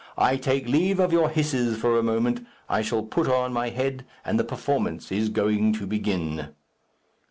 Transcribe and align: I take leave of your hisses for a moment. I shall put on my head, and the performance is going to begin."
I 0.17 0.35
take 0.35 0.65
leave 0.67 0.99
of 0.99 1.13
your 1.13 1.29
hisses 1.29 1.77
for 1.77 1.95
a 1.95 2.01
moment. 2.01 2.43
I 2.67 2.81
shall 2.81 3.03
put 3.03 3.27
on 3.27 3.53
my 3.53 3.69
head, 3.69 4.03
and 4.25 4.39
the 4.39 4.43
performance 4.43 5.11
is 5.11 5.29
going 5.29 5.73
to 5.73 5.85
begin." 5.85 6.55